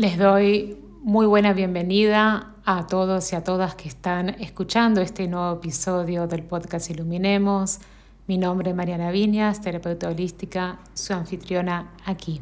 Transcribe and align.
Les 0.00 0.16
doy 0.16 0.78
muy 1.02 1.26
buena 1.26 1.52
bienvenida 1.52 2.54
a 2.64 2.86
todos 2.86 3.34
y 3.34 3.36
a 3.36 3.44
todas 3.44 3.74
que 3.74 3.86
están 3.86 4.30
escuchando 4.30 5.02
este 5.02 5.28
nuevo 5.28 5.56
episodio 5.56 6.26
del 6.26 6.42
podcast 6.42 6.88
Iluminemos. 6.88 7.80
Mi 8.26 8.38
nombre 8.38 8.70
es 8.70 8.76
Mariana 8.76 9.10
Viñas, 9.10 9.60
terapeuta 9.60 10.08
holística, 10.08 10.78
su 10.94 11.12
anfitriona 11.12 11.90
aquí. 12.06 12.40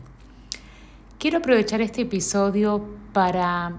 Quiero 1.18 1.38
aprovechar 1.38 1.80
este 1.80 2.02
episodio 2.02 2.84
para 3.12 3.72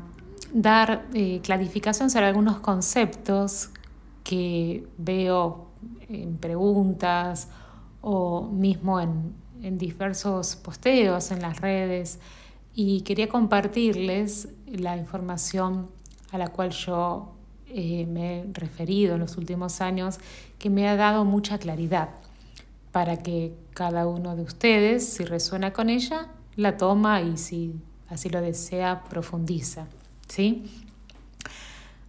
dar 0.51 1.05
eh, 1.13 1.39
clarificación 1.41 2.09
sobre 2.09 2.25
algunos 2.25 2.59
conceptos 2.59 3.69
que 4.25 4.85
veo 4.97 5.69
en 6.09 6.35
preguntas 6.35 7.47
o 8.01 8.41
mismo 8.41 8.99
en, 8.99 9.33
en 9.63 9.77
diversos 9.77 10.57
posteos 10.57 11.31
en 11.31 11.41
las 11.41 11.61
redes 11.61 12.19
y 12.81 13.01
quería 13.01 13.27
compartirles 13.27 14.47
la 14.65 14.95
información 14.95 15.89
a 16.31 16.37
la 16.37 16.47
cual 16.47 16.69
yo 16.69 17.33
eh, 17.67 18.05
me 18.05 18.39
he 18.39 18.45
referido 18.53 19.15
en 19.15 19.19
los 19.19 19.35
últimos 19.35 19.81
años, 19.81 20.17
que 20.57 20.69
me 20.69 20.87
ha 20.87 20.95
dado 20.95 21.25
mucha 21.25 21.57
claridad 21.57 22.11
para 22.93 23.17
que 23.17 23.53
cada 23.73 24.07
uno 24.07 24.37
de 24.37 24.43
ustedes, 24.43 25.09
si 25.09 25.25
resuena 25.25 25.73
con 25.73 25.89
ella, 25.89 26.29
la 26.55 26.77
toma 26.77 27.21
y 27.21 27.35
si 27.35 27.73
así 28.07 28.29
lo 28.29 28.39
desea, 28.39 29.03
profundiza. 29.09 29.87
¿sí? 30.29 30.63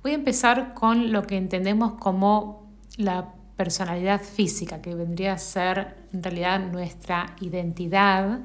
Voy 0.04 0.12
a 0.12 0.14
empezar 0.14 0.74
con 0.74 1.10
lo 1.10 1.26
que 1.26 1.36
entendemos 1.36 1.94
como 1.94 2.70
la 2.96 3.34
personalidad 3.56 4.22
física, 4.22 4.80
que 4.80 4.94
vendría 4.94 5.32
a 5.32 5.38
ser 5.38 5.96
en 6.12 6.22
realidad 6.22 6.60
nuestra 6.60 7.34
identidad, 7.40 8.38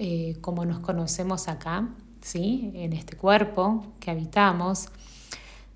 eh, 0.00 0.36
como 0.40 0.64
nos 0.64 0.78
conocemos 0.78 1.48
acá, 1.48 1.88
¿sí? 2.20 2.70
en 2.74 2.92
este 2.92 3.16
cuerpo 3.16 3.84
que 3.98 4.12
habitamos, 4.12 4.90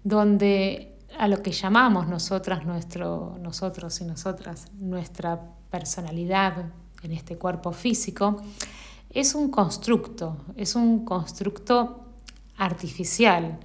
donde 0.05 0.97
a 1.19 1.27
lo 1.27 1.43
que 1.43 1.51
llamamos 1.51 2.07
nosotras, 2.07 2.65
nuestro, 2.65 3.37
nosotros 3.41 4.01
y 4.01 4.05
nosotras, 4.05 4.67
nuestra 4.79 5.41
personalidad 5.71 6.67
en 7.03 7.13
este 7.13 7.37
cuerpo 7.37 7.73
físico, 7.73 8.41
es 9.11 9.35
un 9.35 9.51
constructo, 9.51 10.37
es 10.57 10.77
un 10.77 11.05
constructo 11.05 12.05
artificial, 12.57 13.59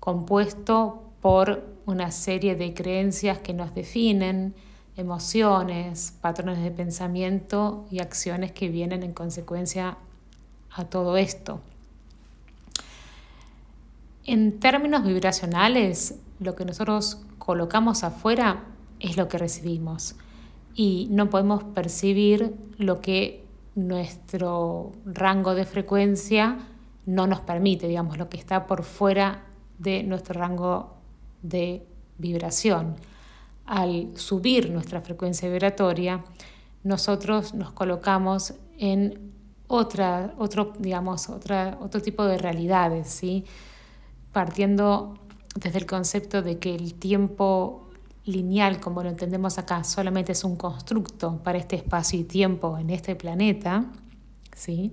compuesto 0.00 1.12
por 1.20 1.64
una 1.86 2.10
serie 2.10 2.56
de 2.56 2.74
creencias 2.74 3.38
que 3.38 3.54
nos 3.54 3.72
definen, 3.72 4.56
emociones, 4.96 6.14
patrones 6.20 6.62
de 6.62 6.70
pensamiento 6.70 7.86
y 7.90 8.00
acciones 8.00 8.52
que 8.52 8.68
vienen 8.68 9.02
en 9.02 9.12
consecuencia 9.12 9.96
a 10.70 10.84
todo 10.84 11.16
esto. 11.16 11.60
En 14.24 14.60
términos 14.60 15.04
vibracionales, 15.04 16.16
lo 16.38 16.54
que 16.54 16.64
nosotros 16.64 17.22
colocamos 17.38 18.04
afuera 18.04 18.64
es 19.00 19.16
lo 19.16 19.28
que 19.28 19.38
recibimos 19.38 20.14
y 20.74 21.08
no 21.10 21.28
podemos 21.28 21.64
percibir 21.64 22.54
lo 22.78 23.00
que 23.00 23.44
nuestro 23.74 24.92
rango 25.04 25.54
de 25.54 25.64
frecuencia 25.64 26.58
no 27.04 27.26
nos 27.26 27.40
permite, 27.40 27.88
digamos, 27.88 28.18
lo 28.18 28.28
que 28.28 28.36
está 28.36 28.66
por 28.66 28.84
fuera 28.84 29.44
de 29.78 30.02
nuestro 30.04 30.38
rango 30.38 30.94
de 31.42 31.84
vibración 32.18 32.96
al 33.66 34.16
subir 34.16 34.70
nuestra 34.70 35.00
frecuencia 35.00 35.48
vibratoria, 35.48 36.24
nosotros 36.84 37.54
nos 37.54 37.72
colocamos 37.72 38.54
en 38.78 39.32
otra, 39.68 40.34
otro, 40.38 40.72
digamos, 40.78 41.28
otra, 41.28 41.78
otro 41.80 42.02
tipo 42.02 42.24
de 42.24 42.38
realidades, 42.38 43.08
¿sí? 43.08 43.44
partiendo 44.32 45.14
desde 45.54 45.78
el 45.78 45.86
concepto 45.86 46.42
de 46.42 46.58
que 46.58 46.74
el 46.74 46.94
tiempo 46.94 47.88
lineal, 48.24 48.80
como 48.80 49.02
lo 49.02 49.08
entendemos 49.08 49.58
acá, 49.58 49.84
solamente 49.84 50.32
es 50.32 50.44
un 50.44 50.56
constructo 50.56 51.42
para 51.42 51.58
este 51.58 51.76
espacio 51.76 52.18
y 52.18 52.24
tiempo 52.24 52.78
en 52.78 52.90
este 52.90 53.16
planeta, 53.16 53.86
¿sí? 54.54 54.92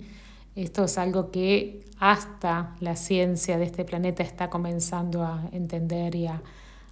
Esto 0.56 0.84
es 0.84 0.98
algo 0.98 1.30
que 1.30 1.86
hasta 1.98 2.74
la 2.80 2.96
ciencia 2.96 3.56
de 3.56 3.64
este 3.64 3.84
planeta 3.84 4.22
está 4.22 4.50
comenzando 4.50 5.22
a 5.22 5.48
entender 5.52 6.14
y 6.16 6.26
a, 6.26 6.42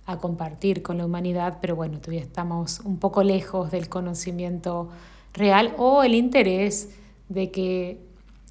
a 0.08 0.16
compartir 0.16 0.82
con 0.82 0.96
la 0.96 1.04
humanidad, 1.04 1.58
pero 1.60 1.76
bueno, 1.76 1.98
todavía 1.98 2.22
estamos 2.22 2.80
un 2.80 2.98
poco 2.98 3.22
lejos 3.22 3.70
del 3.70 3.90
conocimiento 3.90 4.88
real 5.34 5.74
o 5.76 6.02
el 6.02 6.14
interés 6.14 6.88
de 7.28 7.50
que 7.50 8.00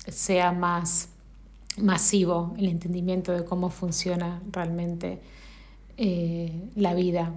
sea 0.07 0.51
más 0.51 1.09
masivo 1.77 2.53
el 2.59 2.67
entendimiento 2.67 3.31
de 3.31 3.43
cómo 3.43 3.71
funciona 3.71 4.39
realmente 4.51 5.19
eh, 5.97 6.69
la 6.75 6.93
vida 6.93 7.33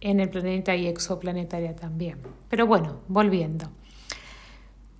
en 0.00 0.18
el 0.18 0.30
planeta 0.30 0.74
y 0.74 0.88
exoplanetaria 0.88 1.76
también. 1.76 2.18
Pero 2.48 2.66
bueno, 2.66 2.96
volviendo. 3.06 3.68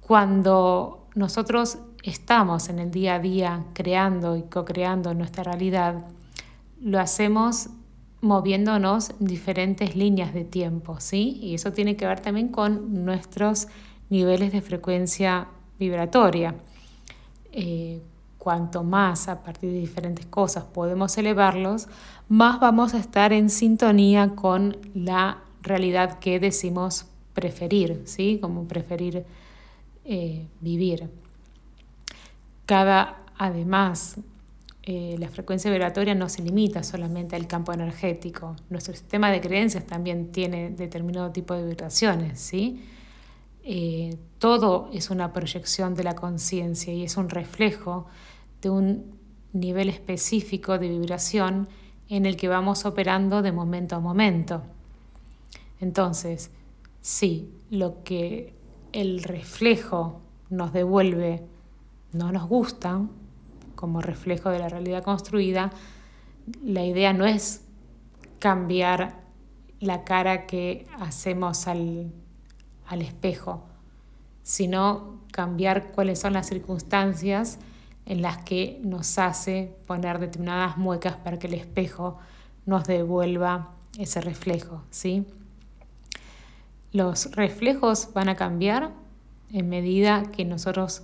Cuando 0.00 1.09
nosotros 1.16 1.78
estamos 2.04 2.69
en 2.69 2.78
el 2.78 2.92
día 2.92 3.16
a 3.16 3.19
día 3.19 3.65
creando 3.72 4.36
y 4.36 4.42
co-creando 4.42 5.12
nuestra 5.12 5.42
realidad, 5.42 6.06
lo 6.81 7.00
hacemos 7.00 7.71
moviéndonos 8.25 9.11
en 9.11 9.27
diferentes 9.27 9.95
líneas 9.95 10.33
de 10.33 10.45
tiempo, 10.45 10.99
¿sí? 10.99 11.39
Y 11.43 11.55
eso 11.55 11.73
tiene 11.73 11.97
que 11.97 12.07
ver 12.07 12.21
también 12.21 12.49
con 12.49 13.05
nuestros 13.05 13.69
niveles 14.09 14.53
de 14.53 14.62
frecuencia 14.62 15.49
vibratoria. 15.79 16.55
Eh, 17.53 18.01
cuanto 18.39 18.83
más 18.83 19.29
a 19.29 19.43
partir 19.43 19.71
de 19.71 19.79
diferentes 19.79 20.27
cosas 20.27 20.65
podemos 20.65 21.17
elevarlos, 21.17 21.87
más 22.29 22.61
vamos 22.61 22.95
a 22.95 22.99
estar 22.99 23.33
en 23.33 23.49
sintonía 23.51 24.34
con 24.34 24.77
la 24.95 25.39
realidad 25.63 26.19
que 26.19 26.41
decimos 26.41 27.07
preferir, 27.34 28.03
¿sí? 28.07 28.39
Como 28.41 28.67
preferir 28.67 29.25
eh, 30.05 30.47
vivir. 30.61 31.11
Cada, 32.67 33.19
además, 33.37 34.17
eh, 34.87 35.17
la 35.19 35.31
frecuencia 35.31 35.71
vibratoria 35.71 36.15
no 36.15 36.28
se 36.28 36.43
limita 36.43 36.83
solamente 36.83 37.37
al 37.37 37.47
campo 37.47 37.72
energético. 37.72 38.55
Nuestro 38.69 38.93
sistema 38.93 39.31
de 39.31 39.41
creencias 39.41 39.87
también 39.87 40.31
tiene 40.31 40.71
determinado 40.71 41.31
tipo 41.31 41.55
de 41.55 41.65
vibraciones, 41.65 42.39
¿sí? 42.39 42.84
Eh, 43.62 44.19
todo 44.39 44.91
es 44.93 45.09
una 45.09 45.33
proyección 45.33 45.95
de 45.95 46.05
la 46.05 46.15
conciencia 46.15 46.93
y 46.93 47.03
es 47.03 47.17
un 47.17 47.31
reflejo 47.31 48.06
de 48.61 48.69
un 48.69 49.15
nivel 49.55 49.89
específico 49.89 50.78
de 50.78 50.91
vibración 50.91 51.66
en 52.11 52.27
el 52.27 52.37
que 52.37 52.49
vamos 52.49 52.84
operando 52.84 53.41
de 53.41 53.53
momento 53.53 53.97
a 53.97 54.01
momento. 54.01 54.65
Entonces, 55.81 56.51
sí, 57.01 57.51
lo 57.71 58.05
que 58.05 58.53
el 58.93 59.22
reflejo 59.22 60.21
nos 60.51 60.75
devuelve 60.75 61.43
no 62.12 62.33
nos 62.33 62.47
gusta, 62.47 63.01
como 63.75 64.01
reflejo 64.01 64.51
de 64.51 64.59
la 64.59 64.69
realidad 64.69 65.03
construida, 65.03 65.71
la 66.62 66.85
idea 66.85 67.12
no 67.12 67.27
es 67.27 67.62
cambiar 68.39 69.23
la 69.81 70.05
cara 70.05 70.47
que 70.47 70.87
hacemos 70.99 71.67
al, 71.67 72.13
al 72.87 73.03
espejo, 73.03 73.65
sino 74.43 75.21
cambiar 75.33 75.93
cuáles 75.93 76.21
son 76.21 76.34
las 76.34 76.49
circunstancias 76.49 77.59
en 78.07 78.23
las 78.23 78.39
que 78.39 78.81
nos 78.84 79.19
hace 79.19 79.77
poner 79.87 80.19
determinadas 80.19 80.77
muecas 80.77 81.17
para 81.17 81.39
que 81.39 81.47
el 81.47 81.55
espejo 81.55 82.19
nos 82.67 82.84
devuelva 82.84 83.71
ese 83.99 84.21
reflejo, 84.21 84.83
¿sí? 84.91 85.27
Los 86.93 87.33
reflejos 87.33 88.11
van 88.13 88.29
a 88.29 88.37
cambiar 88.37 88.93
en 89.53 89.69
medida 89.69 90.25
que 90.31 90.45
nosotros 90.45 91.03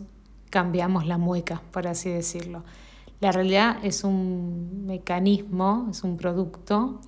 cambiamos 0.51 1.07
la 1.07 1.17
mueca, 1.17 1.63
por 1.71 1.87
así 1.87 2.11
decirlo. 2.11 2.65
La 3.21 3.33
realidad 3.33 3.79
es 3.83 4.05
un 4.05 4.87
mecanismo, 4.87 5.89
es 5.91 6.05
un 6.05 6.17
producto 6.17 7.01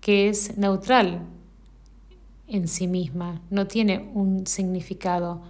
que 0.00 0.28
es 0.28 0.56
neutral 0.58 1.22
en 2.48 2.68
sí 2.68 2.86
misma, 2.86 3.40
no 3.48 3.66
tiene 3.66 4.10
un 4.14 4.46
significado. 4.46 5.40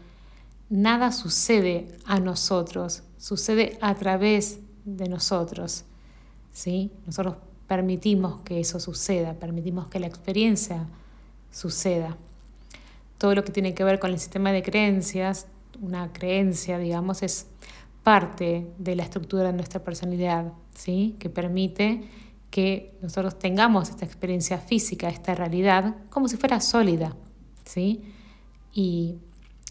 Nada 0.69 1.13
sucede 1.13 1.89
a 2.05 2.21
nosotros, 2.21 3.03
sucede 3.19 3.79
a 3.81 3.95
través 3.95 4.61
de 4.85 5.09
nosotros. 5.09 5.85
¿sí? 6.53 6.91
Nosotros 7.07 7.37
permitimos 7.67 8.41
que 8.43 8.61
eso 8.61 8.79
suceda, 8.79 9.35
permitimos 9.35 9.87
que 9.89 9.99
la 9.99 10.07
experiencia 10.07 10.87
suceda. 11.51 12.17
Todo 13.19 13.35
lo 13.35 13.45
que 13.45 13.53
tiene 13.53 13.75
que 13.75 13.85
ver 13.85 13.99
con 13.99 14.11
el 14.11 14.19
sistema 14.19 14.53
de 14.53 14.63
creencias 14.63 15.47
una 15.83 16.13
creencia, 16.13 16.79
digamos, 16.79 17.23
es 17.23 17.47
parte 18.03 18.67
de 18.79 18.97
la 18.97 19.03
estructura 19.03 19.45
de 19.45 19.53
nuestra 19.53 19.85
personalidad, 19.85 20.53
¿sí? 20.75 21.17
que 21.19 21.29
permite 21.29 22.05
que 22.51 22.95
nosotros 23.03 23.39
tengamos 23.39 23.91
esta 23.91 24.05
experiencia 24.05 24.59
física, 24.59 25.09
esta 25.09 25.35
realidad, 25.35 25.97
como 26.11 26.29
si 26.29 26.37
fuera 26.37 26.61
sólida. 26.61 27.17
¿sí? 27.65 28.03
Y 28.73 29.17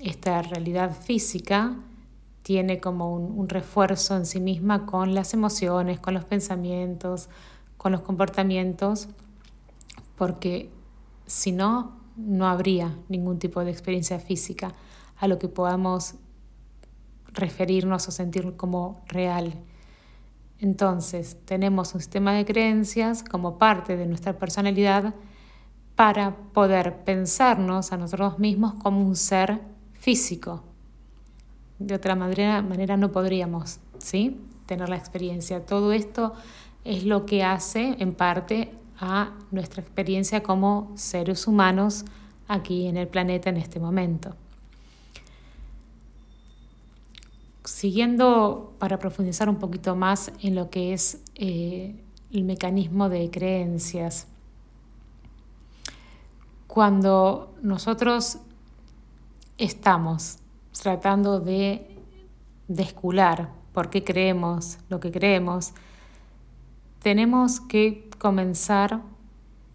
esta 0.04 0.42
realidad 0.42 0.96
física 0.96 1.78
tiene 2.44 2.80
como 2.80 3.16
un, 3.16 3.50
refuerzo 3.50 4.16
en 4.18 4.26
sí 4.26 4.40
misma 4.40 4.86
con 4.86 5.14
las 5.14 5.34
emociones, 5.34 6.00
con 6.00 6.14
los 6.14 6.26
pensamientos, 6.26 7.30
con 7.78 7.92
los 7.92 8.02
comportamientos, 8.02 9.08
porque 10.18 10.70
si 11.26 11.52
no, 11.52 12.00
no 12.18 12.48
habría 12.48 12.96
ningún 13.10 13.40
tipo 13.40 13.64
de 13.64 13.72
experiencia 13.72 14.20
física 14.20 14.74
a 15.22 15.28
lo 15.28 15.40
que 15.40 15.48
podamos 15.48 16.16
referirnos 17.28 18.08
o 18.08 18.12
sentir 18.12 18.58
como 18.58 19.02
real. 19.08 19.54
Entonces, 20.60 21.38
tenemos 21.46 21.94
un 21.94 22.02
sistema 22.02 22.34
de 22.34 22.44
creencias 22.44 23.24
como 23.24 23.58
parte 23.58 23.96
de 23.96 24.08
nuestra 24.08 24.38
personalidad 24.38 25.14
para 25.96 26.36
poder 26.36 27.04
pensarnos 27.04 27.92
a 27.92 27.98
nosotros 27.98 28.40
mismos 28.40 28.74
como 28.74 29.06
un 29.06 29.16
ser 29.16 29.62
físico. 29.94 30.64
De 31.78 31.96
otra 31.96 32.16
manera, 32.16 32.98
no 32.98 33.12
podríamos 33.12 33.80
¿sí? 34.00 34.42
tener 34.66 34.90
la 34.90 34.98
experiencia. 34.98 35.66
Todo 35.66 35.94
esto 35.94 36.34
es 36.84 37.06
lo 37.06 37.28
que 37.28 37.44
hace 37.44 37.96
en 38.00 38.14
parte 38.14 38.72
a 39.00 39.34
nuestra 39.52 39.84
experiencia 39.84 40.42
como 40.42 40.92
seres 40.96 41.46
humanos 41.48 42.06
aquí 42.48 42.88
en 42.88 42.98
el 42.98 43.08
planeta 43.08 43.50
en 43.50 43.58
este 43.58 43.80
momento. 43.80 44.36
Siguiendo 47.64 48.76
para 48.80 48.98
profundizar 48.98 49.50
un 49.50 49.58
poquito 49.58 49.96
más 49.96 50.32
en 50.42 50.56
lo 50.56 50.70
que 50.70 50.94
es 50.94 51.22
eh, 51.36 52.04
el 52.32 52.44
mecanismo 52.44 53.10
de 53.10 53.30
creencias. 53.30 54.28
Cuando 56.68 57.54
nosotros 57.62 58.40
estamos 59.58 60.38
tratando 60.82 61.40
de 61.40 61.88
descular 62.68 63.50
por 63.74 63.90
qué 63.90 64.04
creemos 64.04 64.78
lo 64.90 65.00
que 65.00 65.12
creemos, 65.12 65.74
tenemos 67.02 67.60
que 67.60 68.10
comenzar 68.18 69.02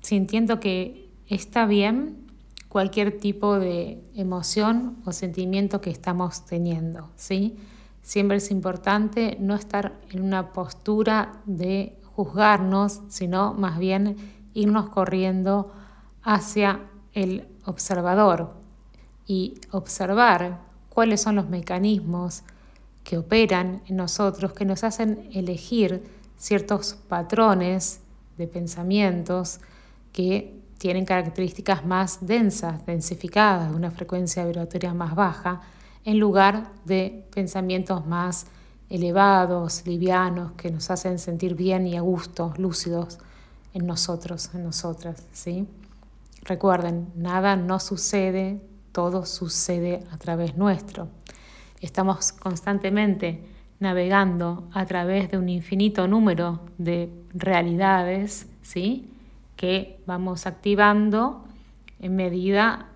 sintiendo 0.01 0.61
que 0.61 1.09
está 1.29 1.67
bien 1.67 2.27
cualquier 2.69 3.19
tipo 3.19 3.59
de 3.59 4.03
emoción 4.15 4.99
o 5.05 5.13
sentimiento 5.13 5.81
que 5.81 5.91
estamos 5.91 6.47
teniendo, 6.47 7.11
¿sí? 7.17 7.57
Siempre 8.07 8.37
es 8.37 8.53
importante 8.53 9.37
no 9.41 9.57
estar 9.57 9.99
en 10.11 10.23
una 10.23 10.53
postura 10.53 11.43
de 11.45 11.99
juzgarnos, 12.05 13.01
sino 13.09 13.53
más 13.55 13.81
bien 13.81 14.17
irnos 14.55 14.91
corriendo 14.91 15.73
hacia 16.23 16.83
el 17.15 17.49
observador 17.65 18.55
y 19.27 19.55
observar 19.73 20.61
cuáles 20.89 21.21
son 21.21 21.35
los 21.35 21.49
mecanismos 21.49 22.45
que 23.03 23.19
operan 23.19 23.83
en 23.89 23.97
nosotros, 23.97 24.53
que 24.53 24.65
nos 24.65 24.85
hacen 24.85 25.29
elegir 25.33 26.05
ciertos 26.37 26.95
patrones 27.09 28.03
de 28.39 28.47
pensamientos 28.47 29.59
que 30.13 30.63
tienen 30.79 31.07
características 31.07 31.85
más 31.85 32.25
densas, 32.25 32.87
densificadas, 32.87 33.71
de 33.71 33.77
una 33.77 33.91
frecuencia 33.91 34.45
vibratoria 34.45 34.95
más 34.95 35.17
baja, 35.17 35.63
en 36.07 36.21
lugar 36.21 36.73
de 36.85 37.27
pensamientos 37.35 38.07
más 38.07 38.47
elevados, 38.89 39.83
livianos, 39.87 40.53
que 40.53 40.71
nos 40.71 40.89
hacen 40.89 41.19
sentir 41.19 41.57
bien 41.57 41.85
y 41.89 41.97
a 41.97 42.01
gusto, 42.01 42.55
lúcidos 42.59 43.19
en 43.75 43.87
nosotros, 43.87 44.51
en 44.55 44.63
nosotras, 44.63 45.27
¿sí? 45.33 45.67
Recuerden, 46.43 47.09
nada 47.17 47.57
no 47.57 47.81
sucede, 47.81 48.63
todo 48.93 49.27
sucede 49.27 50.05
a 50.13 50.17
través 50.17 50.57
nuestro. 50.57 51.09
Estamos 51.81 52.31
constantemente 52.31 53.45
navegando 53.81 54.69
a 54.73 54.87
través 54.87 55.29
de 55.33 55.39
un 55.39 55.49
infinito 55.49 56.07
número 56.07 56.61
de 56.79 57.11
realidades, 57.35 58.47
¿sí? 58.63 59.11
Que 59.57 59.99
vamos 60.07 60.47
activando 60.47 61.45
en 61.99 62.15
medida 62.15 62.91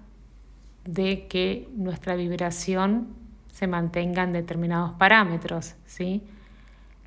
de 0.85 1.27
que 1.29 1.69
nuestra 1.75 2.15
vibración 2.17 3.09
se 3.53 3.67
mantenga 3.67 4.23
en 4.23 4.33
determinados 4.33 4.93
parámetros, 4.93 5.75
¿sí? 5.85 6.23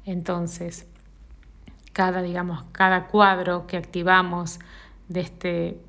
Entonces, 0.05 0.87
cada, 1.93 2.21
digamos, 2.21 2.63
cada 2.71 3.07
cuadro 3.07 3.65
que 3.67 3.77
activamos 3.77 4.59
de 5.07 5.21
este 5.21 5.79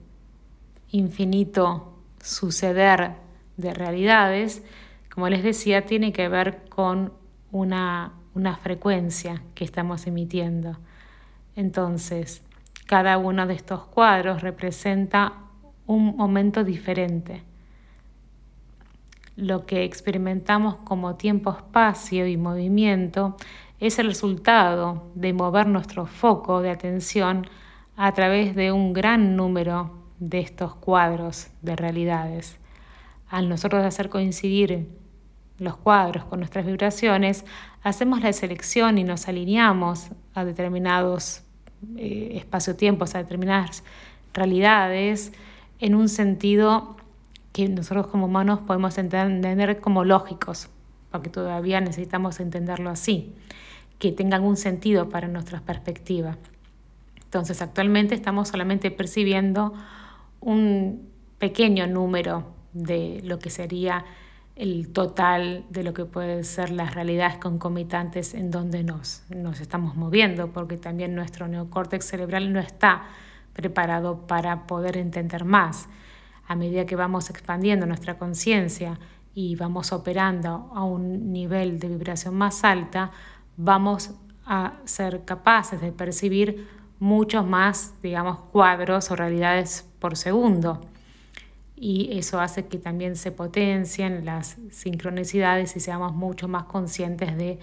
infinito 0.90 1.98
suceder 2.22 3.12
de 3.56 3.75
realidades, 3.75 4.62
como 5.12 5.28
les 5.28 5.42
decía, 5.42 5.84
tiene 5.86 6.12
que 6.12 6.28
ver 6.28 6.64
con 6.69 7.12
una, 7.52 8.12
una 8.34 8.56
frecuencia 8.56 9.42
que 9.54 9.64
estamos 9.64 10.06
emitiendo. 10.06 10.78
Entonces, 11.56 12.42
cada 12.86 13.19
uno 13.19 13.46
de 13.46 13.54
estos 13.54 13.84
cuadros 13.84 14.42
representa 14.42 15.34
un 15.86 16.16
momento 16.16 16.64
diferente 16.64 17.42
lo 19.36 19.66
que 19.66 19.84
experimentamos 19.84 20.76
como 20.76 21.16
tiempo-espacio 21.16 22.26
y 22.26 22.36
movimiento 22.36 23.36
es 23.81 23.98
el 23.98 24.06
resultado 24.06 25.10
de 25.14 25.32
mover 25.32 25.66
nuestro 25.66 26.06
foco 26.06 26.62
de 26.62 26.70
atención 26.70 27.46
a 27.96 28.12
través 28.12 28.54
de 28.54 28.72
un 28.72 28.92
gran 28.92 29.36
número 29.36 29.90
de 30.19 30.40
estos 30.40 30.75
cuadros 30.76 31.48
de 31.62 31.76
realidades. 31.76 32.58
Al 33.28 33.48
nosotros 33.48 33.84
hacer 33.84 34.08
coincidir 34.08 34.88
los 35.58 35.76
cuadros 35.76 36.25
con 36.25 36.40
nuestras 36.40 36.66
vibraciones, 36.66 37.44
hacemos 37.82 38.22
la 38.22 38.32
selección 38.32 38.98
y 38.98 39.04
nos 39.04 39.28
alineamos 39.28 40.10
a 40.34 40.44
determinados 40.44 41.42
eh, 41.96 42.32
espacio-tiempos, 42.36 43.14
a 43.14 43.19
determinadas 43.19 43.84
realidades, 44.32 45.32
en 45.81 45.94
un 45.94 46.08
sentido 46.08 46.96
que 47.54 47.68
nosotros 47.68 48.08
como 48.08 48.26
humanos 48.26 48.58
podemos 48.66 48.98
entender 48.98 49.80
como 49.80 50.04
lógicos, 50.04 50.68
porque 51.12 51.30
todavía 51.30 51.80
necesitamos 51.80 52.40
entenderlo 52.40 52.90
así, 52.90 53.32
que 54.00 54.10
tengan 54.10 54.42
un 54.42 54.56
sentido 54.56 55.08
para 55.08 55.28
nuestra 55.28 55.60
perspectiva. 55.60 56.36
Entonces, 57.22 57.62
actualmente 57.62 58.16
estamos 58.16 58.48
solamente 58.48 58.90
percibiendo 58.90 59.72
un 60.40 61.08
pequeño 61.38 61.86
número 61.86 62.44
de 62.72 63.20
lo 63.22 63.38
que 63.38 63.50
sería 63.50 64.04
el 64.56 64.88
total 64.88 65.64
de 65.70 65.84
lo 65.84 65.94
que 65.94 66.06
pueden 66.06 66.42
ser 66.42 66.70
las 66.70 66.92
realidades 66.92 67.36
concomitantes 67.36 68.34
en 68.34 68.50
donde 68.50 68.82
nos, 68.82 69.22
nos 69.29 69.60
estamos 69.60 69.94
moviendo, 69.94 70.50
porque 70.52 70.76
también 70.76 71.14
nuestro 71.14 71.46
neocórtex 71.46 72.05
cerebral 72.05 72.52
no 72.52 72.58
está 72.58 73.05
preparado 73.52 74.26
para 74.26 74.67
poder 74.67 74.96
entender 74.96 75.44
más 75.44 75.88
a 76.46 76.55
medida 76.55 76.86
que 76.86 76.96
vamos 76.96 77.31
expandiendo 77.31 77.86
nuestra 77.86 78.19
conciencia 78.19 78.98
y 79.34 79.56
vamos 79.56 79.93
operando 79.93 80.70
a 80.74 80.84
un 80.84 81.32
nivel 81.32 81.79
de 81.81 81.89
vibración 81.89 82.34
más 82.34 82.65
alta, 82.65 83.10
vamos 83.56 84.10
a 84.46 84.74
ser 84.84 85.24
capaces 85.24 85.81
de 85.81 85.93
percibir 85.93 86.69
muchos 87.01 87.46
más, 87.46 87.94
digamos, 88.03 88.39
cuadros 88.53 89.10
o 89.10 89.17
realidades 89.17 89.89
por 89.98 90.17
segundo. 90.17 90.81
Y 91.77 92.17
eso 92.17 92.41
hace 92.41 92.67
que 92.67 92.79
también 92.79 93.17
se 93.17 93.32
potencien 93.32 94.24
las 94.24 94.56
sincronicidades 94.70 95.77
y 95.77 95.81
seamos 95.81 96.15
mucho 96.15 96.46
más 96.46 96.65
conscientes 96.65 97.36
de 97.36 97.58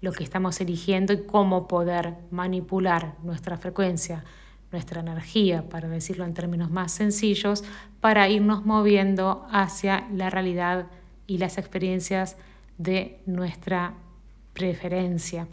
lo 0.00 0.12
que 0.12 0.24
estamos 0.24 0.60
eligiendo 0.60 1.12
y 1.12 1.24
cómo 1.24 1.68
poder 1.68 2.16
manipular 2.30 3.14
nuestra 3.22 3.56
frecuencia 3.56 4.24
nuestra 4.72 5.00
energía, 5.00 5.68
para 5.68 5.88
decirlo 5.88 6.24
en 6.24 6.34
términos 6.34 6.70
más 6.70 6.92
sencillos, 6.92 7.62
para 8.00 8.28
irnos 8.28 8.64
moviendo 8.64 9.46
hacia 9.50 10.08
la 10.12 10.30
realidad 10.30 10.86
y 11.26 11.38
las 11.38 11.58
experiencias 11.58 12.36
de 12.78 13.20
nuestra 13.26 13.94
preferencia. 14.54 15.46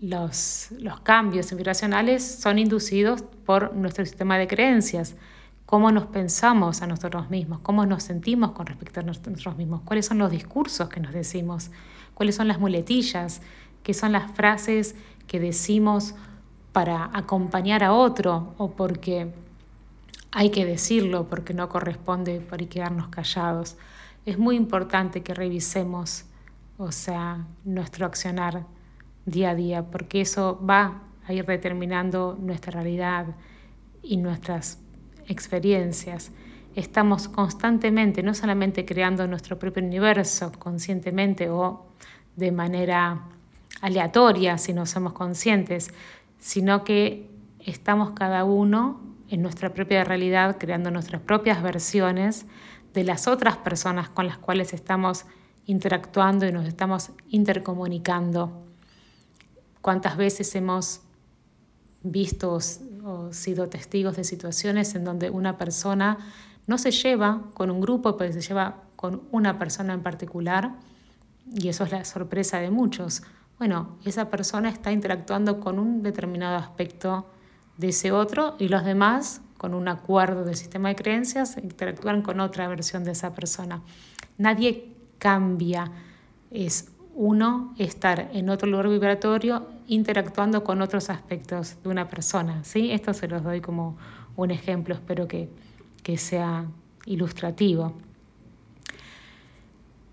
Los, 0.00 0.68
los 0.78 1.00
cambios 1.00 1.54
vibracionales 1.54 2.24
son 2.24 2.58
inducidos 2.58 3.22
por 3.22 3.74
nuestro 3.74 4.04
sistema 4.04 4.38
de 4.38 4.48
creencias, 4.48 5.14
cómo 5.66 5.92
nos 5.92 6.06
pensamos 6.06 6.82
a 6.82 6.86
nosotros 6.86 7.30
mismos, 7.30 7.60
cómo 7.60 7.86
nos 7.86 8.02
sentimos 8.02 8.52
con 8.52 8.66
respecto 8.66 9.00
a 9.00 9.02
nosotros 9.02 9.56
mismos, 9.56 9.82
cuáles 9.82 10.06
son 10.06 10.18
los 10.18 10.30
discursos 10.30 10.88
que 10.88 11.00
nos 11.00 11.12
decimos, 11.12 11.70
cuáles 12.14 12.34
son 12.34 12.48
las 12.48 12.58
muletillas, 12.58 13.40
qué 13.82 13.94
son 13.94 14.12
las 14.12 14.30
frases 14.32 14.94
que 15.26 15.40
decimos 15.40 16.14
para 16.74 17.08
acompañar 17.12 17.84
a 17.84 17.92
otro 17.92 18.52
o 18.58 18.72
porque 18.72 19.32
hay 20.32 20.50
que 20.50 20.66
decirlo, 20.66 21.28
porque 21.28 21.54
no 21.54 21.68
corresponde 21.68 22.40
para 22.40 22.66
quedarnos 22.66 23.06
callados. 23.10 23.76
Es 24.26 24.38
muy 24.38 24.56
importante 24.56 25.22
que 25.22 25.34
revisemos, 25.34 26.24
o 26.76 26.90
sea, 26.90 27.46
nuestro 27.64 28.06
accionar 28.06 28.66
día 29.24 29.50
a 29.50 29.54
día, 29.54 29.84
porque 29.84 30.20
eso 30.20 30.60
va 30.68 31.02
a 31.24 31.32
ir 31.32 31.46
determinando 31.46 32.36
nuestra 32.40 32.72
realidad 32.72 33.26
y 34.02 34.16
nuestras 34.16 34.78
experiencias. 35.28 36.32
estamos 36.74 37.28
constantemente, 37.28 38.20
no 38.24 38.34
solamente 38.34 38.84
creando 38.84 39.28
nuestro 39.28 39.60
propio 39.60 39.84
universo 39.84 40.50
conscientemente 40.58 41.48
o 41.48 41.86
de 42.34 42.50
manera 42.50 43.20
aleatoria 43.80 44.58
si 44.58 44.72
no 44.72 44.84
somos 44.84 45.12
conscientes, 45.12 45.92
sino 46.44 46.84
que 46.84 47.30
estamos 47.58 48.10
cada 48.10 48.44
uno 48.44 49.00
en 49.30 49.40
nuestra 49.40 49.72
propia 49.72 50.04
realidad 50.04 50.58
creando 50.58 50.90
nuestras 50.90 51.22
propias 51.22 51.62
versiones 51.62 52.44
de 52.92 53.02
las 53.02 53.28
otras 53.28 53.56
personas 53.56 54.10
con 54.10 54.26
las 54.26 54.36
cuales 54.36 54.74
estamos 54.74 55.24
interactuando 55.64 56.46
y 56.46 56.52
nos 56.52 56.66
estamos 56.66 57.12
intercomunicando. 57.30 58.62
¿Cuántas 59.80 60.18
veces 60.18 60.54
hemos 60.54 61.00
visto 62.02 62.58
o 63.04 63.32
sido 63.32 63.70
testigos 63.70 64.14
de 64.16 64.24
situaciones 64.24 64.94
en 64.94 65.04
donde 65.04 65.30
una 65.30 65.56
persona 65.56 66.18
no 66.66 66.76
se 66.76 66.90
lleva 66.90 67.40
con 67.54 67.70
un 67.70 67.80
grupo, 67.80 68.18
pero 68.18 68.34
se 68.34 68.42
lleva 68.42 68.82
con 68.96 69.22
una 69.32 69.58
persona 69.58 69.94
en 69.94 70.02
particular? 70.02 70.74
Y 71.50 71.68
eso 71.68 71.84
es 71.84 71.92
la 71.92 72.04
sorpresa 72.04 72.60
de 72.60 72.70
muchos. 72.70 73.22
Bueno, 73.64 73.96
esa 74.04 74.28
persona 74.28 74.68
está 74.68 74.92
interactuando 74.92 75.58
con 75.58 75.78
un 75.78 76.02
determinado 76.02 76.56
aspecto 76.56 77.24
de 77.78 77.88
ese 77.88 78.12
otro 78.12 78.56
y 78.58 78.68
los 78.68 78.84
demás, 78.84 79.40
con 79.56 79.72
un 79.72 79.88
acuerdo 79.88 80.44
del 80.44 80.54
sistema 80.54 80.90
de 80.90 80.96
creencias, 80.96 81.56
interactúan 81.56 82.20
con 82.20 82.40
otra 82.40 82.68
versión 82.68 83.04
de 83.04 83.12
esa 83.12 83.32
persona. 83.32 83.80
Nadie 84.36 84.92
cambia, 85.16 85.90
es 86.50 86.92
uno 87.14 87.74
estar 87.78 88.28
en 88.34 88.50
otro 88.50 88.68
lugar 88.68 88.90
vibratorio 88.90 89.66
interactuando 89.86 90.62
con 90.62 90.82
otros 90.82 91.08
aspectos 91.08 91.82
de 91.82 91.88
una 91.88 92.10
persona. 92.10 92.62
¿sí? 92.64 92.90
Esto 92.90 93.14
se 93.14 93.28
los 93.28 93.42
doy 93.42 93.62
como 93.62 93.96
un 94.36 94.50
ejemplo, 94.50 94.94
espero 94.94 95.26
que, 95.26 95.48
que 96.02 96.18
sea 96.18 96.66
ilustrativo. 97.06 97.94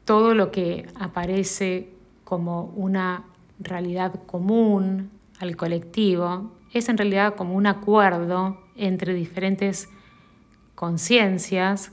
Todo 0.05 0.35
lo 0.35 0.51
que 0.51 0.87
aparece 0.97 1.89
como 2.23 2.71
una 2.77 3.25
realidad 3.63 4.13
común 4.25 5.11
al 5.39 5.55
colectivo 5.55 6.51
es 6.73 6.89
en 6.89 6.97
realidad 6.97 7.35
como 7.35 7.55
un 7.55 7.67
acuerdo 7.67 8.61
entre 8.75 9.13
diferentes 9.13 9.89
conciencias 10.75 11.91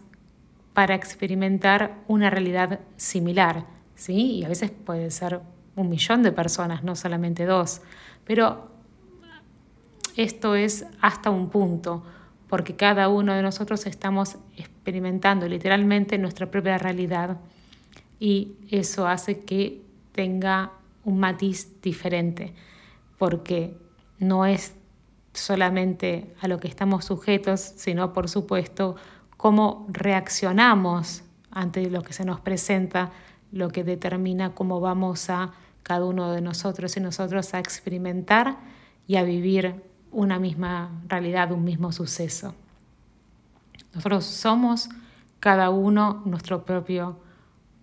para 0.73 0.95
experimentar 0.95 1.99
una 2.07 2.31
realidad 2.31 2.81
similar, 2.97 3.67
¿sí? 3.95 4.37
Y 4.37 4.45
a 4.45 4.49
veces 4.49 4.71
puede 4.71 5.11
ser 5.11 5.41
un 5.75 5.89
millón 5.89 6.23
de 6.23 6.33
personas, 6.33 6.85
no 6.85 6.95
solamente 6.95 7.45
dos, 7.47 7.83
pero 8.25 8.71
esto 10.17 10.55
es 10.55 10.87
hasta 11.01 11.31
un 11.31 11.51
punto, 11.51 12.05
porque 12.49 12.77
cada 12.77 13.09
uno 13.09 13.35
de 13.35 13.43
nosotros 13.43 13.87
estamos 13.87 14.37
experimentando 14.57 15.47
literalmente 15.49 16.19
nuestra 16.19 16.51
propia 16.51 16.79
realidad 16.79 17.39
y 18.19 18.53
eso 18.71 19.07
hace 19.07 19.41
que 19.41 19.83
tenga 20.13 20.73
un 21.05 21.19
matiz 21.19 21.81
diferente, 21.81 22.55
porque 23.19 23.77
no 24.19 24.47
es 24.47 24.75
solamente 25.33 26.35
a 26.41 26.49
lo 26.49 26.59
que 26.59 26.69
estamos 26.69 27.05
sujetos, 27.05 27.61
sino 27.61 28.13
por 28.13 28.29
supuesto 28.29 28.97
cómo 29.37 29.87
reaccionamos 29.91 31.23
ante 31.51 31.89
lo 31.91 32.03
que 32.03 32.13
se 32.13 32.25
nos 32.25 32.41
presenta, 32.41 33.11
lo 33.53 33.71
que 33.71 33.85
determina 33.85 34.55
cómo 34.55 34.81
vamos 34.81 35.31
a 35.31 35.53
cada 35.83 36.05
uno 36.05 36.33
de 36.33 36.41
nosotros 36.41 36.97
y 36.97 37.01
nosotros 37.01 37.55
a 37.55 37.59
experimentar 37.59 38.59
y 39.07 39.17
a 39.17 39.23
vivir 39.23 39.83
una 40.13 40.39
misma 40.39 40.91
realidad, 41.07 41.53
un 41.53 41.65
mismo 41.65 41.93
suceso. 41.93 42.55
Nosotros 43.95 44.25
somos 44.25 44.91
cada 45.41 45.71
uno 45.71 46.23
nuestro 46.25 46.65
propio 46.65 47.21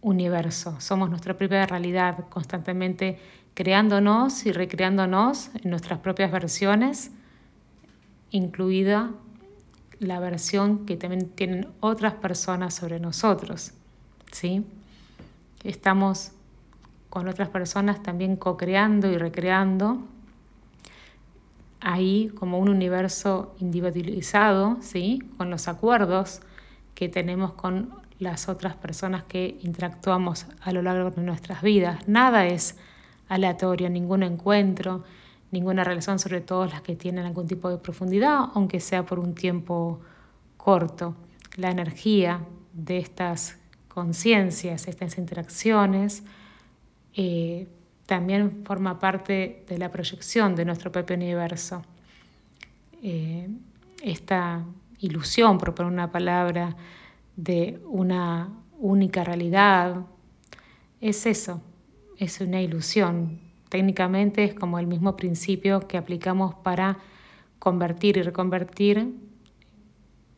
universo, 0.06 0.80
somos 0.80 1.10
nuestra 1.10 1.36
propia 1.36 1.66
realidad, 1.66 2.26
constantemente 2.30 3.18
creándonos 3.56 4.46
y 4.46 4.52
recreándonos 4.52 5.50
en 5.56 5.72
nuestras 5.72 5.98
propias 5.98 6.32
versiones, 6.32 7.10
incluida 8.30 9.10
la 9.98 10.20
versión 10.20 10.86
que 10.86 10.96
también 10.96 11.30
tienen 11.30 11.70
otras 11.80 12.14
personas 12.14 12.76
sobre 12.76 13.00
nosotros. 13.00 13.72
¿sí? 14.32 14.64
Estamos 15.64 16.34
con 17.10 17.28
otras 17.28 17.50
personas 17.50 18.04
también 18.04 18.36
co-creando 18.36 19.10
y 19.10 19.18
recreando 19.18 20.04
ahí 21.80 22.32
como 22.36 22.60
un 22.60 22.70
universo 22.70 23.56
individualizado, 23.60 24.78
¿sí? 24.82 25.24
con 25.38 25.50
los 25.50 25.68
acuerdos 25.68 26.42
que 26.94 27.10
tenemos 27.10 27.54
con 27.54 28.05
las 28.19 28.48
otras 28.50 28.75
personas 28.75 29.24
que 29.24 29.57
interactuamos 29.62 30.48
a 30.62 30.72
lo 30.72 30.81
largo 30.81 31.12
de 31.12 31.22
nuestras 31.22 31.62
vidas. 31.62 32.07
Nada 32.07 32.45
es 32.45 32.77
aleatorio, 33.27 33.89
ningún 33.89 34.24
encuentro, 34.24 35.03
ninguna 35.51 35.84
relación, 35.84 36.19
sobre 36.19 36.41
todo 36.41 36.65
las 36.65 36.81
que 36.81 36.95
tienen 36.95 37.25
algún 37.25 37.48
tipo 37.48 37.69
de 37.69 37.77
profundidad, 37.77 38.50
aunque 38.53 38.79
sea 38.79 39.05
por 39.05 39.19
un 39.19 39.36
tiempo 39.36 40.00
corto. 40.57 41.15
La 41.55 41.72
energía 41.72 42.41
de 42.74 42.98
estas 42.98 43.57
conciencias, 43.88 44.88
estas 44.88 45.17
interacciones, 45.17 46.24
eh, 47.13 47.67
también 48.05 48.63
forma 48.65 49.00
parte 49.00 49.63
de 49.67 49.77
la 49.77 49.89
proyección 49.89 50.55
de 50.55 50.65
nuestro 50.65 50.91
propio 50.91 51.15
universo. 51.15 51.81
Eh, 53.01 53.50
esta 54.03 54.63
ilusión, 55.00 55.57
por 55.57 55.74
poner 55.74 55.91
una 55.91 56.12
palabra, 56.12 56.75
de 57.36 57.82
una 57.86 58.50
única 58.80 59.24
realidad, 59.24 60.06
es 61.01 61.25
eso, 61.25 61.62
es 62.18 62.42
una 62.42 62.62
ilusión. 62.62 63.39
Técnicamente 63.70 64.44
es 64.44 64.54
como 64.54 64.80
el 64.80 64.88
mismo 64.88 65.15
principio 65.18 65.88
que 65.88 65.98
aplicamos 65.98 66.56
para 66.56 66.98
convertir 67.60 68.18
y 68.18 68.22
reconvertir 68.22 69.15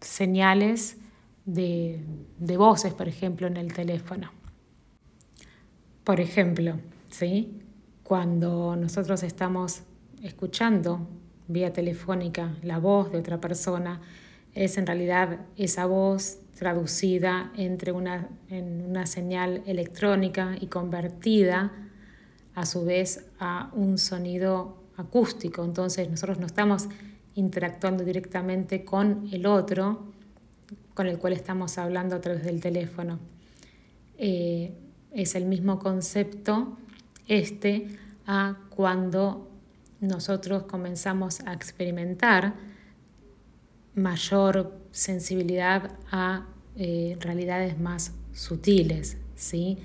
señales 0.01 0.97
de, 1.45 2.03
de 2.37 2.57
voces, 2.57 2.93
por 2.93 3.07
ejemplo, 3.07 3.47
en 3.47 3.57
el 3.57 3.73
teléfono. 3.73 4.31
Por 6.03 6.19
ejemplo, 6.19 6.79
¿sí? 7.09 7.61
cuando 8.07 8.77
nosotros 8.77 9.21
estamos 9.23 9.83
escuchando 10.23 11.05
vía 11.49 11.73
telefónica 11.73 12.55
la 12.63 12.79
voz 12.79 13.11
de 13.11 13.19
otra 13.19 13.41
persona, 13.41 13.99
es 14.57 14.77
en 14.77 14.87
realidad 14.87 15.39
esa 15.55 15.85
voz 15.85 16.39
traducida 16.57 17.51
entre 17.55 17.91
una, 17.91 18.29
en 18.49 18.81
una 18.81 19.05
señal 19.05 19.61
electrónica 19.67 20.55
y 20.59 20.67
convertida 20.67 21.71
a 22.55 22.65
su 22.65 22.83
vez 22.83 23.25
a 23.39 23.69
un 23.73 23.97
sonido 23.99 24.83
acústico. 24.97 25.63
Entonces 25.63 26.09
nosotros 26.09 26.39
no 26.39 26.47
estamos 26.47 26.89
interactuando 27.35 28.03
directamente 28.03 28.83
con 28.83 29.29
el 29.31 29.45
otro 29.45 30.11
con 30.95 31.05
el 31.05 31.19
cual 31.19 31.33
estamos 31.33 31.77
hablando 31.77 32.15
a 32.15 32.21
través 32.21 32.43
del 32.43 32.59
teléfono. 32.59 33.19
Eh, 34.17 34.73
es 35.11 35.35
el 35.35 35.45
mismo 35.45 35.77
concepto 35.77 36.75
este 37.27 37.87
a 38.25 38.57
cuando 38.71 39.47
nosotros 40.01 40.63
comenzamos 40.63 41.41
a 41.41 41.53
experimentar 41.53 42.55
mayor 43.97 44.79
sensibilidad 44.91 45.91
a 46.11 46.45
eh, 46.75 47.17
realidades 47.19 47.79
más 47.79 48.13
sutiles, 48.31 49.17
¿sí? 49.35 49.77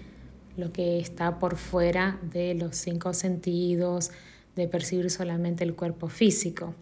lo 0.57 0.71
que 0.71 0.99
está 0.99 1.39
por 1.39 1.57
fuera 1.57 2.19
de 2.23 2.55
los 2.55 2.77
cinco 2.77 3.15
sentidos, 3.15 4.11
de 4.55 4.69
percibir 4.69 5.11
solamente 5.11 5.65
el 5.65 5.75
cuerpo 5.75 6.09
físico. 6.09 6.75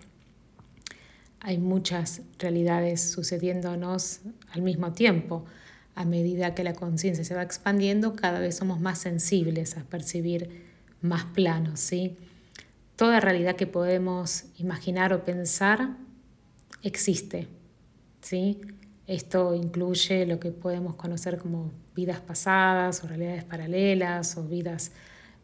Hay 1.39 1.59
muchas 1.59 2.23
realidades 2.39 3.13
sucediéndonos 3.13 4.21
al 4.53 4.63
mismo 4.63 4.93
tiempo. 4.93 5.45
A 5.95 6.05
medida 6.05 6.55
que 6.55 6.65
la 6.65 6.75
conciencia 6.75 7.25
se 7.25 7.35
va 7.37 7.43
expandiendo, 7.43 8.17
cada 8.17 8.41
vez 8.41 8.57
somos 8.57 8.81
más 8.81 8.99
sensibles 8.99 9.77
a 9.77 9.85
percibir 9.85 10.67
más 11.01 11.27
planos. 11.27 11.79
¿sí? 11.79 12.17
Toda 12.97 13.21
realidad 13.21 13.55
que 13.55 13.69
podemos 13.69 14.47
imaginar 14.59 15.13
o 15.13 15.25
pensar 15.25 15.97
existe. 16.83 17.49
¿sí? 18.21 18.61
Esto 19.07 19.55
incluye 19.55 20.27
lo 20.27 20.39
que 20.39 20.53
podemos 20.53 20.95
conocer 20.95 21.39
como 21.39 21.73
vidas 21.95 22.21
pasadas 22.21 23.03
o 23.03 23.09
realidades 23.09 23.45
paralelas 23.45 24.37
o 24.37 24.45
vidas, 24.45 24.93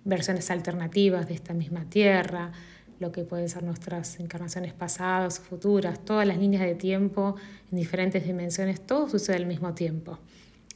versiones 0.05 0.51
alternativas 0.51 1.27
de 1.27 1.35
esta 1.35 1.53
misma 1.53 1.85
tierra, 1.91 2.53
lo 3.01 3.13
que 3.13 3.25
pueden 3.25 3.49
ser 3.49 3.63
nuestras 3.63 4.21
encarnaciones 4.21 4.73
pasadas 4.73 5.41
futuras, 5.41 6.05
todas 6.05 6.27
las 6.27 6.39
líneas 6.39 6.63
de 6.63 6.75
tiempo 6.75 7.37
en 7.71 7.79
diferentes 7.79 8.25
dimensiones, 8.25 8.81
todo 8.81 9.09
sucede 9.09 9.37
al 9.37 9.47
mismo 9.47 9.75
tiempo. 9.75 10.19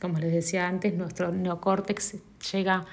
Como 0.01 0.19
les 0.19 0.33
decía 0.33 0.67
antes, 0.67 0.95
nuestro 0.95 1.31
neocórtex 1.31 2.17
llega 2.53 2.85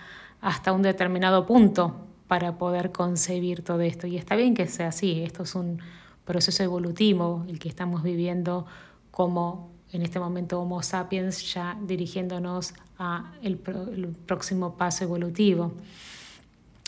hasta 0.41 0.73
un 0.73 0.81
determinado 0.81 1.45
punto 1.45 2.07
para 2.27 2.57
poder 2.57 2.91
concebir 2.91 3.63
todo 3.63 3.81
esto. 3.81 4.07
Y 4.07 4.17
está 4.17 4.35
bien 4.35 4.53
que 4.53 4.67
sea 4.67 4.89
así, 4.89 5.23
esto 5.23 5.43
es 5.43 5.55
un 5.55 5.79
proceso 6.27 6.61
evolutivo 6.61 7.45
el 7.47 7.57
que 7.57 7.69
estamos 7.69 8.03
viviendo 8.03 8.67
como 9.11 9.71
en 9.93 10.01
este 10.01 10.19
momento 10.19 10.61
Homo 10.61 10.83
sapiens 10.83 11.53
ya 11.53 11.77
dirigiéndonos 11.81 12.73
a 12.99 13.33
el, 13.41 13.57
próximo 13.57 14.75
paso 14.75 15.05
evolutivo. 15.05 15.71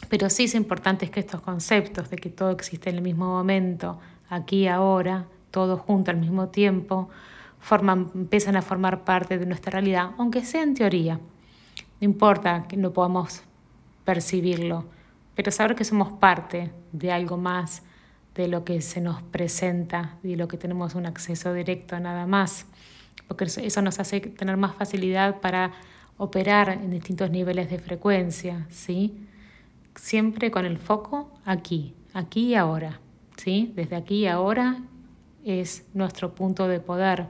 Pero 0.10 0.30
sí 0.30 0.44
es 0.44 0.56
importante 0.56 1.10
que 1.10 1.22
estos 1.22 1.42
conceptos 1.42 2.10
de 2.10 2.18
que 2.18 2.30
todo 2.30 2.52
existe 2.52 2.90
en 2.90 2.98
el 2.98 3.02
mismo 3.02 3.28
momento, 3.28 4.00
aquí, 4.30 4.68
ahora, 4.68 5.26
todo 5.52 5.78
junto 5.78 6.12
al 6.12 6.18
mismo 6.18 6.50
tiempo, 6.50 7.10
forman, 7.60 8.12
empiezan 8.14 8.58
a 8.58 8.62
formar 8.62 9.06
parte 9.06 9.38
de 9.38 9.46
nuestra 9.46 9.72
realidad, 9.72 10.12
aunque 10.18 10.44
sea 10.44 10.64
en 10.64 10.74
teoría. 10.74 11.16
No 11.16 12.06
importa 12.06 12.66
que 12.68 12.76
no 12.76 12.92
podamos 12.92 13.44
percibirlo, 14.04 14.86
pero 15.36 15.52
saber 15.52 15.76
que 15.76 15.86
somos 15.86 16.12
parte 16.14 16.72
de 16.92 17.12
algo 17.12 17.38
más 17.38 17.84
de 18.40 18.48
lo 18.48 18.64
que 18.64 18.80
se 18.80 19.02
nos 19.02 19.22
presenta 19.22 20.18
y 20.24 20.30
de 20.30 20.38
lo 20.38 20.48
que 20.48 20.58
tenemos 20.58 20.96
un 20.96 21.06
acceso 21.06 21.54
directo 21.54 22.00
nada 22.00 22.26
más, 22.26 22.66
porque 23.28 23.44
eso 23.44 23.82
nos 23.82 24.00
hace 24.00 24.22
tener 24.22 24.56
más 24.56 24.76
facilidad 24.76 25.42
para 25.42 25.74
operar 26.16 26.70
en 26.70 26.90
distintos 26.90 27.30
niveles 27.32 27.70
de 27.70 27.80
frecuencia, 27.80 28.66
¿sí? 28.70 29.28
Siempre 29.96 30.52
con 30.52 30.66
el 30.66 30.78
foco 30.78 31.34
aquí, 31.44 31.94
aquí 32.14 32.52
y 32.52 32.56
ahora, 32.56 33.02
¿sí? 33.36 33.74
Desde 33.76 33.98
aquí 33.98 34.20
y 34.20 34.28
ahora 34.28 34.84
es 35.44 35.86
nuestro 35.94 36.34
punto 36.34 36.70
de 36.70 36.80
poder. 36.80 37.28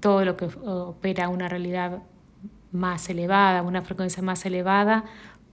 Todo 0.00 0.24
lo 0.24 0.36
que 0.36 0.46
opera 0.46 1.28
una 1.28 1.48
realidad 1.48 2.02
más 2.72 3.08
elevada, 3.08 3.62
una 3.62 3.82
frecuencia 3.82 4.20
más 4.20 4.44
elevada, 4.46 5.04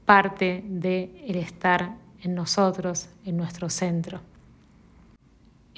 parte 0.05 0.63
del 0.67 1.11
el 1.27 1.35
estar 1.35 1.97
en 2.23 2.33
nosotros, 2.33 3.09
en 3.25 3.37
nuestro 3.37 3.69
centro. 3.69 4.21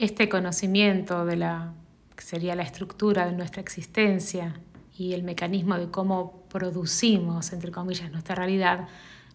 Este 0.01 0.29
conocimiento 0.29 1.27
de 1.27 1.35
la 1.35 1.75
sería 2.17 2.55
la 2.55 2.63
estructura 2.63 3.27
de 3.27 3.33
nuestra 3.33 3.61
existencia 3.61 4.59
y 4.97 5.13
el 5.13 5.21
mecanismo 5.21 5.77
de 5.77 5.91
cómo 5.91 6.41
producimos, 6.49 7.53
entre 7.53 7.69
comillas, 7.69 8.11
nuestra 8.11 8.33
realidad, 8.33 8.87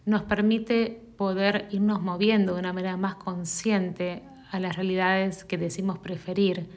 nos 0.07 0.25
permite 0.25 1.01
poder 1.17 1.69
irnos 1.71 2.03
moviendo 2.03 2.55
de 2.55 2.59
una 2.59 2.73
manera 2.73 2.97
más 2.97 3.15
consciente 3.15 4.25
a 4.51 4.59
las 4.59 4.75
realidades 4.75 5.45
que 5.45 5.57
decimos 5.57 6.01
preferir, 6.01 6.69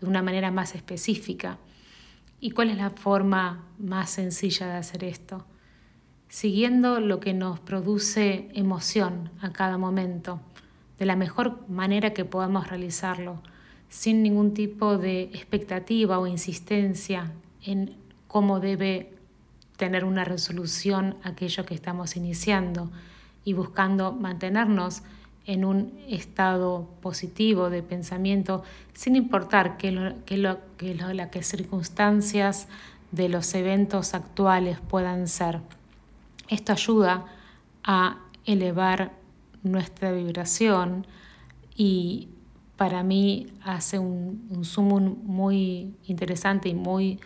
de 0.00 0.06
una 0.06 0.22
manera 0.22 0.50
más 0.50 0.74
específica. 0.74 1.58
¿Y 2.40 2.52
cuál 2.52 2.70
es 2.70 2.78
la 2.78 2.88
forma 2.88 3.66
más 3.78 4.08
sencilla 4.08 4.68
de 4.68 4.76
hacer 4.76 5.04
esto? 5.04 5.44
Siguiendo 6.30 6.98
lo 6.98 7.20
que 7.20 7.34
nos 7.34 7.60
produce 7.60 8.48
emoción 8.54 9.32
a 9.42 9.52
cada 9.52 9.76
momento, 9.76 10.40
de 10.98 11.06
la 11.06 11.16
mejor 11.16 11.68
manera 11.68 12.14
que 12.14 12.24
podamos 12.24 12.68
realizarlo, 12.68 13.40
sin 13.88 14.22
ningún 14.22 14.54
tipo 14.54 14.98
de 14.98 15.22
expectativa 15.22 16.18
o 16.18 16.26
insistencia 16.26 17.32
en 17.62 17.96
cómo 18.28 18.60
debe 18.60 19.12
tener 19.76 20.04
una 20.04 20.24
resolución 20.24 21.16
aquello 21.22 21.64
que 21.64 21.74
estamos 21.74 22.16
iniciando 22.16 22.90
y 23.44 23.52
buscando 23.52 24.12
mantenernos 24.12 25.02
en 25.46 25.64
un 25.64 25.92
estado 26.08 26.88
positivo 27.02 27.68
de 27.68 27.82
pensamiento, 27.82 28.62
sin 28.94 29.14
importar 29.14 29.76
que, 29.76 29.92
lo, 29.92 30.24
que, 30.24 30.38
lo, 30.38 30.58
que 30.78 30.94
las 30.94 31.46
circunstancias 31.46 32.66
de 33.12 33.28
los 33.28 33.54
eventos 33.54 34.14
actuales 34.14 34.78
puedan 34.80 35.28
ser. 35.28 35.60
Esto 36.48 36.72
ayuda 36.72 37.26
a 37.84 38.18
elevar 38.46 39.12
nuestra 39.64 40.12
vibración 40.12 41.06
y 41.74 42.28
para 42.76 43.02
mí 43.02 43.48
hace 43.62 43.98
un, 43.98 44.46
un 44.50 44.64
zoom 44.64 45.18
muy 45.24 45.96
interesante 46.04 46.68
y 46.68 46.74
muy 46.74 47.18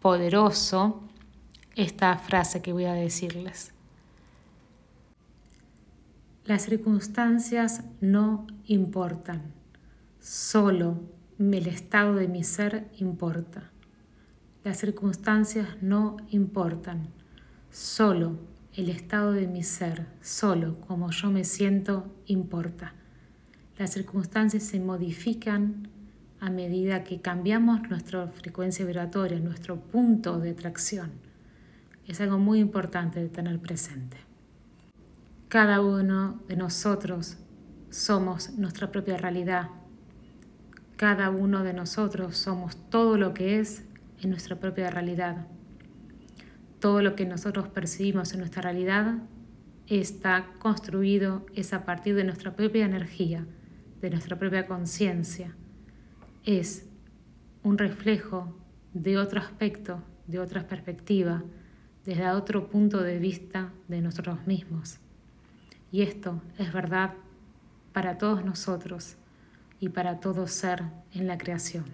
poderoso 0.00 1.02
esta 1.76 2.16
frase 2.18 2.60
que 2.60 2.72
voy 2.72 2.84
a 2.84 2.92
decirles. 2.92 3.72
Las 6.44 6.62
circunstancias 6.62 7.84
no 8.00 8.46
importan, 8.66 9.52
solo 10.20 10.98
el 11.38 11.66
estado 11.66 12.14
de 12.14 12.26
mi 12.26 12.42
ser 12.42 12.88
importa. 12.98 13.70
Las 14.64 14.78
circunstancias 14.78 15.68
no 15.80 16.16
importan, 16.30 17.08
solo 17.70 18.38
el 18.78 18.90
estado 18.90 19.32
de 19.32 19.48
mi 19.48 19.64
ser, 19.64 20.06
solo 20.22 20.78
como 20.86 21.10
yo 21.10 21.32
me 21.32 21.42
siento 21.42 22.14
importa. 22.26 22.94
Las 23.76 23.92
circunstancias 23.92 24.62
se 24.62 24.78
modifican 24.78 25.88
a 26.38 26.48
medida 26.48 27.02
que 27.02 27.20
cambiamos 27.20 27.90
nuestra 27.90 28.28
frecuencia 28.28 28.86
vibratoria, 28.86 29.40
nuestro 29.40 29.80
punto 29.80 30.38
de 30.38 30.50
atracción. 30.50 31.10
Es 32.06 32.20
algo 32.20 32.38
muy 32.38 32.60
importante 32.60 33.18
de 33.18 33.28
tener 33.28 33.58
presente. 33.58 34.16
Cada 35.48 35.80
uno 35.80 36.40
de 36.46 36.54
nosotros 36.54 37.36
somos 37.90 38.50
nuestra 38.58 38.92
propia 38.92 39.16
realidad. 39.16 39.70
Cada 40.96 41.30
uno 41.30 41.64
de 41.64 41.72
nosotros 41.72 42.36
somos 42.36 42.76
todo 42.90 43.18
lo 43.18 43.34
que 43.34 43.58
es 43.58 43.82
en 44.22 44.30
nuestra 44.30 44.54
propia 44.60 44.88
realidad. 44.88 45.48
Todo 46.80 47.02
lo 47.02 47.16
que 47.16 47.26
nosotros 47.26 47.68
percibimos 47.68 48.32
en 48.32 48.40
nuestra 48.40 48.62
realidad 48.62 49.18
está 49.86 50.46
construido, 50.58 51.46
es 51.54 51.72
a 51.72 51.84
partir 51.84 52.14
de 52.14 52.24
nuestra 52.24 52.54
propia 52.54 52.84
energía, 52.84 53.46
de 54.00 54.10
nuestra 54.10 54.38
propia 54.38 54.66
conciencia. 54.66 55.56
Es 56.44 56.86
un 57.62 57.78
reflejo 57.78 58.56
de 58.92 59.18
otro 59.18 59.40
aspecto, 59.40 60.02
de 60.26 60.38
otra 60.38 60.66
perspectiva, 60.66 61.42
desde 62.04 62.30
otro 62.30 62.68
punto 62.68 63.02
de 63.02 63.18
vista 63.18 63.72
de 63.88 64.00
nosotros 64.00 64.46
mismos. 64.46 64.98
Y 65.90 66.02
esto 66.02 66.42
es 66.58 66.72
verdad 66.72 67.14
para 67.92 68.18
todos 68.18 68.44
nosotros 68.44 69.16
y 69.80 69.88
para 69.88 70.20
todo 70.20 70.46
ser 70.46 70.84
en 71.12 71.26
la 71.26 71.38
creación. 71.38 71.84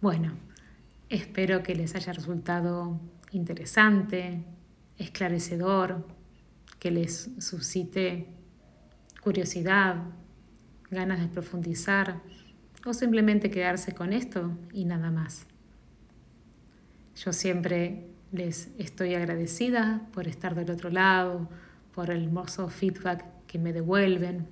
Bueno, 0.00 0.32
espero 1.08 1.62
que 1.62 1.74
les 1.74 1.94
haya 1.94 2.12
resultado 2.12 3.00
interesante, 3.32 4.44
esclarecedor, 4.98 6.06
que 6.78 6.90
les 6.90 7.30
suscite 7.38 8.26
curiosidad, 9.22 10.04
ganas 10.90 11.20
de 11.20 11.28
profundizar 11.28 12.20
o 12.84 12.94
simplemente 12.94 13.50
quedarse 13.50 13.92
con 13.92 14.12
esto 14.12 14.56
y 14.72 14.84
nada 14.84 15.10
más. 15.10 15.46
Yo 17.16 17.32
siempre 17.32 18.06
les 18.32 18.68
estoy 18.78 19.14
agradecida 19.14 20.06
por 20.12 20.28
estar 20.28 20.54
del 20.54 20.70
otro 20.70 20.90
lado, 20.90 21.48
por 21.94 22.10
el 22.10 22.24
hermoso 22.24 22.68
feedback 22.68 23.24
que 23.46 23.58
me 23.58 23.72
devuelven. 23.72 24.46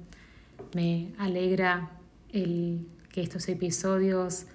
Me 0.74 1.12
alegra 1.18 1.90
el 2.32 2.86
que 3.12 3.22
estos 3.22 3.48
episodios 3.48 4.46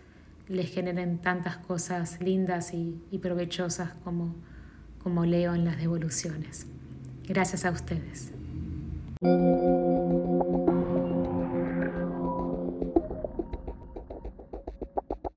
les 0.50 0.70
generen 0.74 1.20
tantas 1.20 1.58
cosas 1.58 2.20
lindas 2.22 2.74
y, 2.74 3.02
y 3.12 3.20
provechosas 3.20 3.94
como, 4.04 4.36
como 5.02 5.24
leo 5.26 5.56
en 5.56 5.64
las 5.64 5.78
devoluciones. 5.78 6.68
Gracias 7.28 7.64
a 7.66 7.72
ustedes. 7.72 8.34